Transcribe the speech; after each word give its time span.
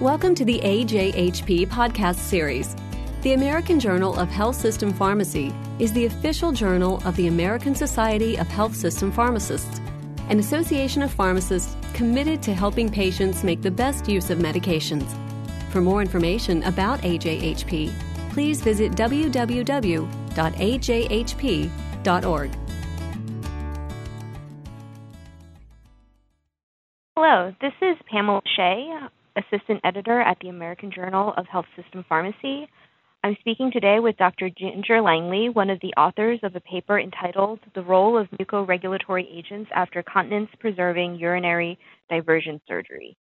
Welcome 0.00 0.36
to 0.36 0.44
the 0.44 0.60
AJHP 0.60 1.66
podcast 1.70 2.18
series. 2.18 2.76
The 3.22 3.32
American 3.32 3.80
Journal 3.80 4.16
of 4.16 4.28
Health 4.28 4.54
System 4.54 4.92
Pharmacy 4.92 5.52
is 5.80 5.92
the 5.92 6.04
official 6.04 6.52
journal 6.52 7.02
of 7.04 7.16
the 7.16 7.26
American 7.26 7.74
Society 7.74 8.36
of 8.38 8.46
Health 8.46 8.76
System 8.76 9.10
Pharmacists, 9.10 9.80
an 10.28 10.38
association 10.38 11.02
of 11.02 11.10
pharmacists 11.10 11.76
committed 11.94 12.40
to 12.44 12.54
helping 12.54 12.88
patients 12.88 13.42
make 13.42 13.60
the 13.60 13.72
best 13.72 14.08
use 14.08 14.30
of 14.30 14.38
medications. 14.38 15.04
For 15.72 15.80
more 15.80 16.00
information 16.00 16.62
about 16.62 17.00
AJHP, 17.00 17.92
please 18.30 18.60
visit 18.60 18.92
www.ajhp.org. 18.92 20.10
Hello, 27.16 27.52
this 27.60 27.72
is 27.82 27.96
Pamela 28.08 28.42
Shea, 28.54 29.08
Assistant 29.38 29.80
Editor 29.84 30.20
at 30.20 30.36
the 30.40 30.48
American 30.48 30.90
Journal 30.90 31.32
of 31.36 31.46
Health 31.46 31.66
System 31.80 32.04
Pharmacy. 32.08 32.68
I'm 33.22 33.36
speaking 33.40 33.70
today 33.72 34.00
with 34.00 34.16
Dr. 34.16 34.50
Ginger 34.50 35.00
Langley, 35.00 35.48
one 35.48 35.70
of 35.70 35.78
the 35.80 35.94
authors 35.96 36.40
of 36.42 36.56
a 36.56 36.60
paper 36.60 36.98
entitled 36.98 37.60
The 37.74 37.82
Role 37.82 38.18
of 38.18 38.28
Mucoregulatory 38.40 39.26
Agents 39.32 39.70
After 39.74 40.02
Continence 40.02 40.50
Preserving 40.58 41.16
Urinary 41.16 41.78
Diversion 42.10 42.60
Surgery. 42.66 43.16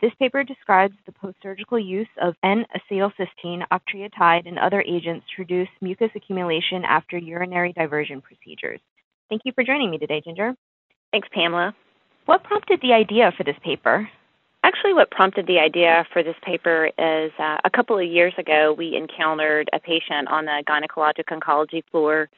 This 0.00 0.12
paper 0.18 0.44
describes 0.44 0.94
the 1.04 1.12
post-surgical 1.12 1.78
use 1.78 2.08
of 2.22 2.34
N-acetylcysteine, 2.42 3.64
octreotide, 3.70 4.46
and 4.46 4.58
other 4.58 4.82
agents 4.82 5.26
to 5.36 5.42
reduce 5.42 5.68
mucus 5.80 6.10
accumulation 6.14 6.84
after 6.86 7.18
urinary 7.18 7.72
diversion 7.74 8.22
procedures. 8.22 8.80
Thank 9.28 9.42
you 9.44 9.52
for 9.54 9.64
joining 9.64 9.90
me 9.90 9.98
today, 9.98 10.22
Ginger. 10.24 10.54
Thanks, 11.12 11.28
Pamela. 11.32 11.74
What 12.26 12.44
prompted 12.44 12.80
the 12.82 12.92
idea 12.92 13.32
for 13.36 13.44
this 13.44 13.56
paper? 13.62 14.08
Actually, 14.62 14.92
what 14.92 15.10
prompted 15.10 15.46
the 15.46 15.58
idea 15.58 16.06
for 16.12 16.22
this 16.22 16.36
paper 16.42 16.90
is 16.98 17.32
uh, 17.38 17.56
a 17.64 17.70
couple 17.70 17.98
of 17.98 18.06
years 18.06 18.34
ago, 18.36 18.74
we 18.76 18.94
encountered 18.94 19.70
a 19.72 19.80
patient 19.80 20.28
on 20.28 20.44
the 20.44 20.62
gynecologic 20.68 21.24
oncology 21.30 21.82
floor 21.90 22.28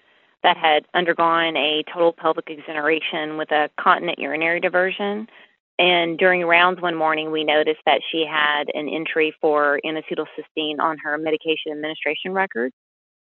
that 0.45 0.57
had 0.57 0.87
undergone 0.95 1.57
a 1.57 1.83
total 1.93 2.13
pelvic 2.13 2.49
exenteration 2.49 3.39
with 3.39 3.51
a 3.51 3.71
continent 3.81 4.19
urinary 4.19 4.61
diversion. 4.61 5.27
And 5.79 6.17
during 6.17 6.45
rounds 6.45 6.81
one 6.81 6.95
morning, 6.95 7.33
we 7.33 7.43
noticed 7.43 7.81
that 7.87 8.03
she 8.11 8.25
had 8.25 8.69
an 8.73 8.89
entry 8.89 9.35
for 9.41 9.81
N-acetylcysteine 9.85 10.79
on 10.79 10.99
her 10.99 11.19
medication 11.19 11.73
administration 11.73 12.33
record. 12.33 12.73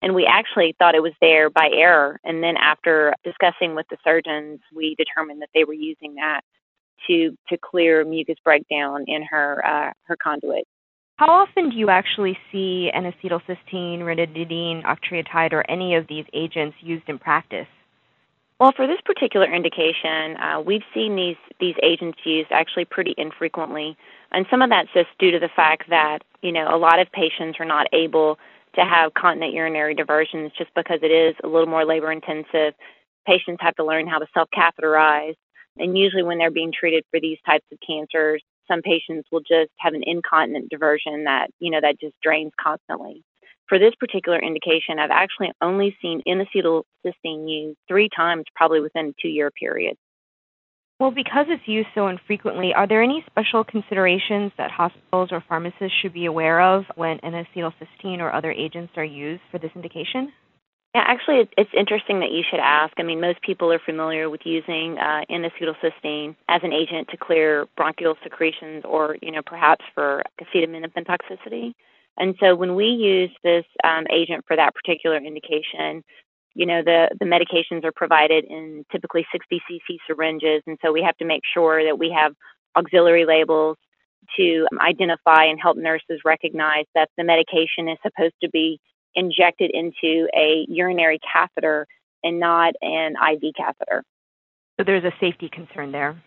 And 0.02 0.14
we 0.14 0.26
actually 0.26 0.74
thought 0.78 0.94
it 0.94 1.02
was 1.02 1.12
there 1.20 1.48
by 1.48 1.68
error. 1.72 2.18
And 2.24 2.42
then 2.42 2.56
after 2.56 3.14
discussing 3.22 3.74
with 3.76 3.86
the 3.88 3.98
surgeons, 4.02 4.60
we 4.74 4.96
determined 4.96 5.42
that 5.42 5.50
they 5.54 5.64
were 5.64 5.74
using 5.74 6.16
that 6.16 6.40
to 7.06 7.36
to 7.48 7.58
clear 7.58 8.04
mucus 8.04 8.36
breakdown 8.44 9.04
in 9.06 9.22
her 9.22 9.64
uh, 9.64 9.92
her 10.04 10.16
conduit. 10.16 10.66
How 11.16 11.30
often 11.30 11.68
do 11.68 11.76
you 11.76 11.90
actually 11.90 12.38
see 12.50 12.90
N-acetylcysteine, 12.94 13.98
ranitidine, 13.98 14.82
octreotide, 14.84 15.52
or 15.52 15.70
any 15.70 15.94
of 15.94 16.06
these 16.06 16.24
agents 16.32 16.78
used 16.80 17.06
in 17.08 17.18
practice? 17.18 17.66
Well, 18.58 18.72
for 18.76 18.86
this 18.86 19.00
particular 19.04 19.46
indication, 19.50 20.36
uh, 20.36 20.62
we've 20.64 20.84
seen 20.94 21.16
these 21.16 21.36
these 21.60 21.76
agents 21.82 22.18
used 22.24 22.52
actually 22.52 22.84
pretty 22.84 23.14
infrequently, 23.16 23.96
and 24.32 24.46
some 24.50 24.62
of 24.62 24.70
that's 24.70 24.92
just 24.94 25.08
due 25.18 25.30
to 25.30 25.38
the 25.38 25.48
fact 25.54 25.90
that 25.90 26.20
you 26.42 26.52
know 26.52 26.74
a 26.74 26.76
lot 26.76 27.00
of 27.00 27.10
patients 27.12 27.58
are 27.58 27.64
not 27.64 27.86
able 27.92 28.38
to 28.74 28.82
have 28.82 29.14
continent 29.14 29.52
urinary 29.52 29.94
diversions 29.94 30.52
just 30.56 30.70
because 30.74 31.00
it 31.02 31.10
is 31.10 31.34
a 31.42 31.48
little 31.48 31.66
more 31.66 31.84
labor 31.84 32.12
intensive. 32.12 32.74
Patients 33.26 33.60
have 33.60 33.74
to 33.76 33.84
learn 33.84 34.06
how 34.06 34.18
to 34.18 34.26
self 34.34 34.48
catheterize. 34.56 35.36
And 35.80 35.96
usually, 35.96 36.22
when 36.22 36.38
they're 36.38 36.50
being 36.50 36.72
treated 36.78 37.04
for 37.10 37.20
these 37.20 37.38
types 37.46 37.64
of 37.72 37.78
cancers, 37.86 38.42
some 38.68 38.82
patients 38.82 39.28
will 39.32 39.40
just 39.40 39.70
have 39.78 39.94
an 39.94 40.02
incontinent 40.06 40.70
diversion 40.70 41.24
that, 41.24 41.48
you 41.58 41.70
know, 41.70 41.80
that 41.80 42.00
just 42.00 42.14
drains 42.22 42.52
constantly. 42.60 43.22
For 43.68 43.78
this 43.78 43.94
particular 43.98 44.38
indication, 44.38 44.98
I've 44.98 45.10
actually 45.10 45.52
only 45.60 45.96
seen 46.02 46.22
N-acetylcysteine 46.26 47.48
used 47.48 47.78
three 47.88 48.08
times, 48.14 48.44
probably 48.54 48.80
within 48.80 49.06
a 49.06 49.12
two 49.22 49.28
year 49.28 49.50
period. 49.50 49.96
Well, 50.98 51.10
because 51.10 51.46
it's 51.48 51.66
used 51.66 51.88
so 51.94 52.08
infrequently, 52.08 52.74
are 52.74 52.86
there 52.86 53.02
any 53.02 53.24
special 53.30 53.64
considerations 53.64 54.52
that 54.58 54.70
hospitals 54.70 55.30
or 55.32 55.42
pharmacists 55.48 55.96
should 56.02 56.12
be 56.12 56.26
aware 56.26 56.60
of 56.60 56.84
when 56.94 57.18
N-acetylcysteine 57.20 58.18
or 58.18 58.30
other 58.30 58.52
agents 58.52 58.92
are 58.96 59.04
used 59.04 59.40
for 59.50 59.58
this 59.58 59.70
indication? 59.74 60.30
Yeah, 60.94 61.04
actually, 61.06 61.48
it's 61.56 61.70
interesting 61.76 62.18
that 62.20 62.32
you 62.32 62.42
should 62.48 62.58
ask. 62.58 62.94
I 62.98 63.04
mean, 63.04 63.20
most 63.20 63.40
people 63.42 63.72
are 63.72 63.78
familiar 63.78 64.28
with 64.28 64.40
using 64.44 64.98
uh, 64.98 65.20
N-acetylcysteine 65.30 66.34
as 66.48 66.62
an 66.64 66.72
agent 66.72 67.08
to 67.10 67.16
clear 67.16 67.66
bronchial 67.76 68.16
secretions, 68.24 68.82
or 68.84 69.16
you 69.22 69.30
know, 69.30 69.42
perhaps 69.46 69.84
for 69.94 70.24
acetaminophen 70.42 71.06
toxicity. 71.06 71.74
And 72.18 72.34
so, 72.40 72.56
when 72.56 72.74
we 72.74 72.86
use 72.86 73.30
this 73.44 73.64
um, 73.84 74.06
agent 74.12 74.44
for 74.48 74.56
that 74.56 74.74
particular 74.74 75.16
indication, 75.16 76.02
you 76.54 76.66
know, 76.66 76.82
the 76.84 77.08
the 77.20 77.24
medications 77.26 77.84
are 77.84 77.92
provided 77.94 78.44
in 78.46 78.84
typically 78.90 79.24
60 79.30 79.62
cc 79.70 79.96
syringes, 80.08 80.62
and 80.66 80.76
so 80.82 80.92
we 80.92 81.02
have 81.02 81.16
to 81.18 81.24
make 81.24 81.42
sure 81.54 81.84
that 81.84 82.00
we 82.00 82.10
have 82.10 82.32
auxiliary 82.76 83.26
labels 83.26 83.76
to 84.36 84.66
identify 84.80 85.44
and 85.44 85.60
help 85.60 85.76
nurses 85.76 86.20
recognize 86.24 86.84
that 86.96 87.10
the 87.16 87.24
medication 87.24 87.88
is 87.88 87.98
supposed 88.02 88.34
to 88.42 88.50
be 88.50 88.80
injected 89.14 89.70
into 89.72 90.28
a 90.36 90.66
urinary 90.68 91.18
catheter 91.32 91.86
and 92.22 92.38
not 92.38 92.74
an 92.82 93.14
IV 93.14 93.54
catheter. 93.56 94.04
So 94.78 94.84
there's 94.84 95.04
a 95.04 95.12
safety 95.20 95.48
concern 95.52 95.92
there. 95.92 96.20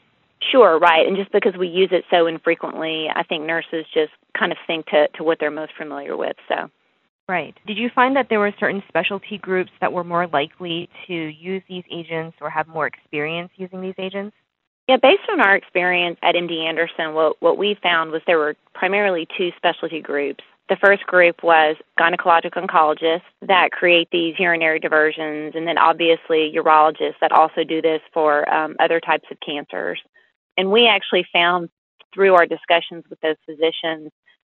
Sure, 0.52 0.78
right. 0.78 1.08
And 1.08 1.16
just 1.16 1.32
because 1.32 1.54
we 1.58 1.68
use 1.68 1.90
it 1.92 2.04
so 2.12 2.28
infrequently, 2.28 3.08
I 3.14 3.24
think 3.24 3.46
nurses 3.46 3.86
just 3.94 4.12
kind 4.38 4.52
of 4.52 4.58
think 4.68 4.88
to, 4.88 5.08
to 5.16 5.24
what 5.24 5.38
they're 5.40 5.52
most 5.52 5.72
familiar 5.78 6.18
with. 6.18 6.36
So 6.50 6.70
Right. 7.28 7.56
Did 7.66 7.78
you 7.78 7.90
find 7.96 8.16
that 8.18 8.28
there 8.30 8.40
were 8.40 8.54
certain 8.60 8.84
specialty 8.90 9.38
groups 9.38 9.72
that 9.80 9.94
were 9.94 10.04
more 10.04 10.28
likely 10.28 10.90
to 11.08 11.14
use 11.14 11.64
these 11.70 11.84
agents 11.90 12.38
or 12.42 12.50
have 12.50 12.68
more 12.68 12.86
experience 12.86 13.50
using 13.56 13.82
these 13.82 13.96
agents? 13.98 14.36
Yeah, 14.88 14.98
based 14.98 15.24
on 15.32 15.40
our 15.40 15.56
experience 15.56 16.18
at 16.22 16.36
MD 16.36 16.66
Anderson, 16.68 17.14
what, 17.14 17.42
what 17.42 17.58
we 17.58 17.78
found 17.82 18.12
was 18.12 18.22
there 18.28 18.38
were 18.38 18.56
primarily 18.74 19.28
two 19.38 19.52
specialty 19.56 20.02
groups. 20.02 20.44
The 20.68 20.76
first 20.76 21.06
group 21.06 21.44
was 21.44 21.78
gynecologic 22.00 22.52
oncologists 22.52 23.22
that 23.42 23.72
create 23.72 24.10
these 24.12 24.36
urinary 24.40 24.80
diversions, 24.80 25.54
and 25.56 25.68
then 25.68 25.78
obviously 25.78 26.54
urologists 26.56 27.20
that 27.22 27.32
also 27.32 27.64
do 27.64 27.82
this 27.82 28.02
for 28.14 28.52
um, 28.54 28.76
other 28.80 29.00
types 29.00 29.26
of 29.32 29.38
cancers. 29.46 30.00
And 30.58 30.72
we 30.72 30.88
actually 30.88 31.26
found 31.32 31.70
through 32.14 32.36
our 32.36 32.46
discussions 32.46 33.04
with 33.10 33.20
those 33.22 33.36
physicians 33.46 34.12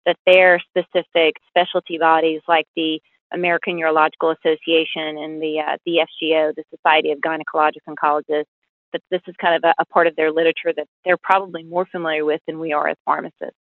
that 0.06 0.16
their 0.26 0.60
specific 0.60 1.36
specialty 1.48 1.98
bodies, 1.98 2.40
like 2.46 2.66
the 2.76 3.00
American 3.32 3.76
Urological 3.76 4.34
Association 4.36 5.18
and 5.18 5.42
the 5.42 5.60
uh, 5.60 5.76
the 5.84 5.98
SGO, 5.98 6.54
the 6.54 6.64
Society 6.74 7.12
of 7.12 7.18
Gynecologic 7.18 7.82
Oncologists, 7.88 8.46
that 8.92 9.02
this 9.10 9.20
is 9.26 9.34
kind 9.40 9.56
of 9.56 9.68
a, 9.68 9.82
a 9.82 9.84
part 9.86 10.06
of 10.06 10.16
their 10.16 10.32
literature 10.32 10.72
that 10.76 10.86
they're 11.04 11.16
probably 11.16 11.62
more 11.62 11.86
familiar 11.86 12.24
with 12.24 12.40
than 12.46 12.58
we 12.58 12.72
are 12.72 12.88
as 12.88 12.96
pharmacists. 13.04 13.56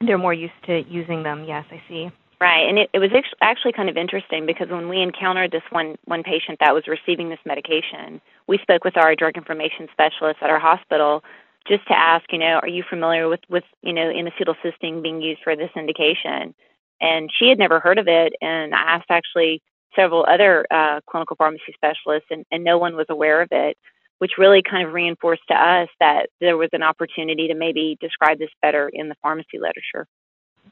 They're 0.00 0.18
more 0.18 0.34
used 0.34 0.52
to 0.66 0.82
using 0.88 1.22
them. 1.22 1.44
Yes, 1.46 1.64
I 1.70 1.82
see. 1.88 2.10
Right, 2.40 2.68
and 2.68 2.78
it, 2.78 2.90
it 2.92 2.98
was 2.98 3.10
actually 3.40 3.72
kind 3.72 3.88
of 3.88 3.96
interesting 3.96 4.44
because 4.44 4.68
when 4.68 4.88
we 4.88 5.00
encountered 5.00 5.50
this 5.50 5.62
one 5.70 5.96
one 6.04 6.22
patient 6.22 6.58
that 6.60 6.74
was 6.74 6.84
receiving 6.86 7.28
this 7.28 7.38
medication, 7.46 8.20
we 8.46 8.58
spoke 8.58 8.84
with 8.84 8.96
our 8.96 9.14
drug 9.14 9.36
information 9.36 9.88
specialist 9.92 10.40
at 10.42 10.50
our 10.50 10.58
hospital 10.58 11.22
just 11.66 11.86
to 11.88 11.96
ask, 11.96 12.24
you 12.30 12.38
know, 12.38 12.58
are 12.60 12.68
you 12.68 12.82
familiar 12.88 13.28
with 13.28 13.40
with 13.48 13.64
you 13.82 13.92
know 13.92 14.10
N-acetylcysteine 14.10 15.02
being 15.02 15.22
used 15.22 15.40
for 15.42 15.56
this 15.56 15.70
indication? 15.76 16.54
And 17.00 17.30
she 17.32 17.48
had 17.48 17.58
never 17.58 17.80
heard 17.80 17.98
of 17.98 18.08
it, 18.08 18.34
and 18.40 18.74
I 18.74 18.96
asked 18.96 19.10
actually 19.10 19.62
several 19.96 20.26
other 20.28 20.66
uh, 20.70 21.00
clinical 21.08 21.36
pharmacy 21.36 21.72
specialists, 21.74 22.28
and, 22.30 22.44
and 22.50 22.64
no 22.64 22.78
one 22.78 22.96
was 22.96 23.06
aware 23.08 23.42
of 23.42 23.48
it 23.52 23.78
which 24.24 24.38
really 24.38 24.62
kind 24.62 24.86
of 24.86 24.94
reinforced 24.94 25.42
to 25.46 25.54
us 25.54 25.90
that 26.00 26.30
there 26.40 26.56
was 26.56 26.70
an 26.72 26.82
opportunity 26.82 27.48
to 27.48 27.54
maybe 27.54 27.98
describe 28.00 28.38
this 28.38 28.48
better 28.62 28.90
in 28.90 29.10
the 29.10 29.14
pharmacy 29.20 29.58
literature. 29.58 30.06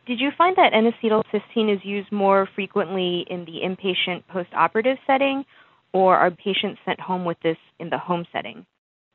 Did 0.07 0.21
you 0.21 0.31
find 0.39 0.57
that 0.57 0.73
N-acetylcysteine 0.73 1.71
is 1.71 1.85
used 1.85 2.11
more 2.11 2.49
frequently 2.55 3.27
in 3.29 3.45
the 3.45 3.61
inpatient 3.61 4.23
postoperative 4.33 4.97
setting, 5.07 5.45
or 5.93 6.17
are 6.17 6.31
patients 6.31 6.81
sent 6.87 6.99
home 6.99 7.27
with 7.27 7.37
this 7.43 7.59
in 7.79 7.91
the 7.91 7.99
home 7.99 8.25
setting? 8.33 8.65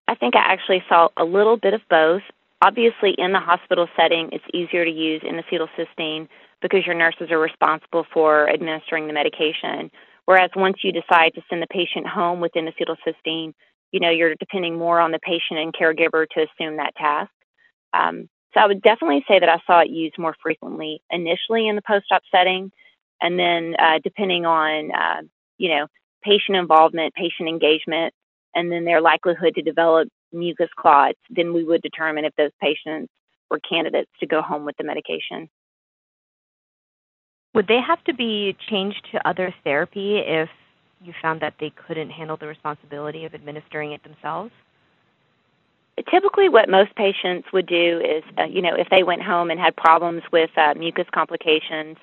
I 0.07 0.13
think 0.13 0.35
I 0.35 0.53
actually 0.53 0.83
saw 0.87 1.09
a 1.17 1.23
little 1.23 1.57
bit 1.57 1.73
of 1.73 1.81
both. 1.89 2.21
Obviously, 2.63 3.15
in 3.17 3.31
the 3.31 3.39
hospital 3.39 3.87
setting, 3.97 4.29
it's 4.31 4.45
easier 4.53 4.85
to 4.85 4.91
use 4.91 5.23
N-acetylcysteine 5.27 6.27
because 6.61 6.85
your 6.85 6.93
nurses 6.93 7.31
are 7.31 7.39
responsible 7.39 8.05
for 8.13 8.47
administering 8.47 9.07
the 9.07 9.13
medication. 9.13 9.89
Whereas 10.25 10.51
once 10.55 10.77
you 10.83 10.91
decide 10.91 11.33
to 11.33 11.41
send 11.49 11.63
the 11.63 11.67
patient 11.71 12.05
home 12.05 12.39
with 12.39 12.51
N-acetylcysteine, 12.55 13.55
you 13.91 13.99
know, 13.99 14.09
you're 14.09 14.35
depending 14.35 14.77
more 14.77 14.99
on 14.99 15.11
the 15.11 15.19
patient 15.19 15.59
and 15.59 15.73
caregiver 15.73 16.25
to 16.31 16.41
assume 16.41 16.77
that 16.77 16.95
task. 16.95 17.31
Um, 17.93 18.29
so 18.53 18.61
I 18.61 18.67
would 18.67 18.81
definitely 18.81 19.23
say 19.27 19.39
that 19.39 19.49
I 19.49 19.59
saw 19.65 19.81
it 19.81 19.89
used 19.89 20.17
more 20.17 20.35
frequently 20.41 21.01
initially 21.09 21.67
in 21.67 21.75
the 21.75 21.81
post-op 21.81 22.21
setting, 22.31 22.71
and 23.21 23.37
then 23.37 23.75
uh, 23.79 23.99
depending 24.03 24.45
on, 24.45 24.91
uh, 24.91 25.21
you 25.57 25.69
know, 25.69 25.87
patient 26.23 26.57
involvement, 26.57 27.13
patient 27.13 27.47
engagement, 27.47 28.13
and 28.55 28.71
then 28.71 28.85
their 28.85 29.01
likelihood 29.01 29.55
to 29.55 29.61
develop 29.61 30.07
mucus 30.33 30.69
clots, 30.77 31.19
then 31.29 31.53
we 31.53 31.63
would 31.63 31.81
determine 31.81 32.25
if 32.25 32.33
those 32.35 32.51
patients 32.61 33.11
were 33.49 33.59
candidates 33.59 34.11
to 34.19 34.27
go 34.27 34.41
home 34.41 34.65
with 34.65 34.75
the 34.77 34.83
medication. 34.83 35.49
Would 37.53 37.67
they 37.67 37.79
have 37.85 38.03
to 38.05 38.13
be 38.13 38.55
changed 38.69 39.07
to 39.11 39.27
other 39.27 39.53
therapy 39.63 40.17
if 40.17 40.49
you 41.01 41.13
found 41.21 41.41
that 41.41 41.55
they 41.59 41.71
couldn't 41.87 42.09
handle 42.09 42.37
the 42.37 42.47
responsibility 42.47 43.25
of 43.25 43.33
administering 43.33 43.91
it 43.91 44.03
themselves? 44.03 44.51
Typically, 46.11 46.47
what 46.47 46.69
most 46.69 46.95
patients 46.95 47.47
would 47.51 47.65
do 47.65 47.99
is, 47.99 48.23
uh, 48.37 48.43
you 48.43 48.61
know, 48.61 48.75
if 48.75 48.87
they 48.89 49.03
went 49.03 49.23
home 49.23 49.49
and 49.49 49.59
had 49.59 49.75
problems 49.75 50.21
with 50.31 50.51
uh, 50.55 50.73
mucus 50.75 51.07
complications, 51.11 51.97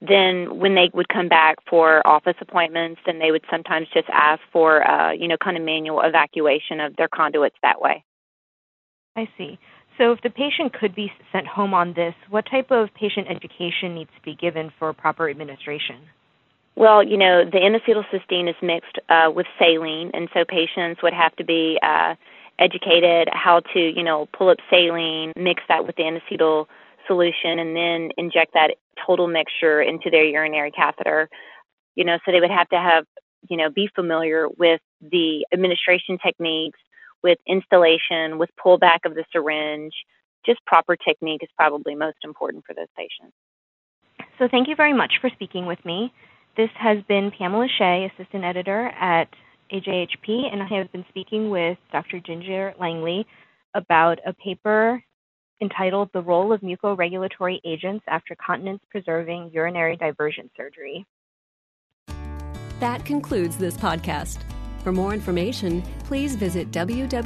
then 0.00 0.58
when 0.58 0.74
they 0.74 0.90
would 0.92 1.08
come 1.08 1.28
back 1.28 1.56
for 1.68 2.06
office 2.06 2.36
appointments, 2.40 3.00
then 3.06 3.18
they 3.18 3.30
would 3.30 3.44
sometimes 3.50 3.86
just 3.92 4.08
ask 4.10 4.40
for, 4.52 4.86
uh, 4.86 5.12
you 5.12 5.28
know, 5.28 5.36
kind 5.36 5.56
of 5.56 5.62
manual 5.62 6.00
evacuation 6.00 6.80
of 6.80 6.96
their 6.96 7.08
conduits 7.08 7.56
that 7.62 7.80
way. 7.80 8.02
I 9.16 9.28
see. 9.38 9.58
So, 9.98 10.12
if 10.12 10.22
the 10.22 10.30
patient 10.30 10.72
could 10.72 10.94
be 10.94 11.12
sent 11.30 11.46
home 11.46 11.72
on 11.72 11.92
this, 11.94 12.14
what 12.28 12.46
type 12.50 12.70
of 12.70 12.92
patient 12.94 13.28
education 13.30 13.94
needs 13.94 14.10
to 14.16 14.22
be 14.24 14.34
given 14.34 14.72
for 14.78 14.92
proper 14.92 15.30
administration? 15.30 15.96
Well, 16.76 17.04
you 17.04 17.16
know, 17.16 17.44
the 17.44 17.60
N-acetylcysteine 17.60 18.48
is 18.48 18.56
mixed 18.60 18.98
uh, 19.08 19.30
with 19.34 19.46
saline, 19.58 20.10
and 20.12 20.28
so 20.34 20.44
patients 20.44 21.02
would 21.02 21.12
have 21.12 21.34
to 21.36 21.44
be 21.44 21.78
uh, 21.82 22.16
educated 22.58 23.28
how 23.32 23.60
to, 23.72 23.78
you 23.78 24.02
know, 24.02 24.28
pull 24.36 24.48
up 24.48 24.58
saline, 24.70 25.32
mix 25.36 25.62
that 25.68 25.86
with 25.86 25.96
the 25.96 26.04
N-acetyl 26.04 26.66
solution, 27.06 27.58
and 27.58 27.76
then 27.76 28.10
inject 28.16 28.54
that 28.54 28.74
total 29.06 29.28
mixture 29.28 29.80
into 29.80 30.10
their 30.10 30.24
urinary 30.24 30.72
catheter. 30.72 31.28
You 31.94 32.04
know, 32.04 32.18
so 32.24 32.32
they 32.32 32.40
would 32.40 32.50
have 32.50 32.68
to 32.70 32.76
have, 32.76 33.04
you 33.48 33.56
know, 33.56 33.70
be 33.70 33.88
familiar 33.94 34.48
with 34.48 34.80
the 35.00 35.46
administration 35.52 36.18
techniques, 36.18 36.80
with 37.22 37.38
instillation, 37.46 38.38
with 38.38 38.50
pullback 38.62 39.04
of 39.04 39.14
the 39.14 39.24
syringe. 39.32 39.92
Just 40.44 40.58
proper 40.66 40.96
technique 40.96 41.42
is 41.44 41.48
probably 41.56 41.94
most 41.94 42.18
important 42.24 42.64
for 42.66 42.74
those 42.74 42.88
patients. 42.96 43.36
So, 44.38 44.48
thank 44.50 44.66
you 44.66 44.74
very 44.74 44.92
much 44.92 45.14
for 45.20 45.30
speaking 45.30 45.66
with 45.66 45.82
me. 45.84 46.12
This 46.56 46.70
has 46.78 46.98
been 47.08 47.32
Pamela 47.36 47.66
Shea, 47.78 48.08
Assistant 48.14 48.44
Editor 48.44 48.86
at 49.00 49.28
AJHP, 49.72 50.52
and 50.52 50.62
I 50.62 50.66
have 50.78 50.92
been 50.92 51.04
speaking 51.08 51.50
with 51.50 51.76
Dr. 51.90 52.20
Ginger 52.20 52.74
Langley 52.78 53.26
about 53.74 54.20
a 54.24 54.32
paper 54.34 55.02
entitled 55.60 56.10
The 56.12 56.22
Role 56.22 56.52
of 56.52 56.60
Mucoregulatory 56.60 57.58
Agents 57.64 58.04
After 58.08 58.36
Continence 58.36 58.80
Preserving 58.90 59.50
Urinary 59.52 59.96
Diversion 59.96 60.48
Surgery. 60.56 61.04
That 62.78 63.04
concludes 63.04 63.56
this 63.56 63.76
podcast. 63.76 64.38
For 64.84 64.92
more 64.92 65.12
information, 65.12 65.82
please 66.04 66.36
visit 66.36 66.70
www.ajhp.org. 66.70 67.24